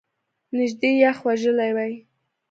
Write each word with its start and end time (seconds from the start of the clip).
نژدې 0.57 0.89
یخ 1.03 1.17
وژلی 1.25 1.71
وای! 1.75 1.93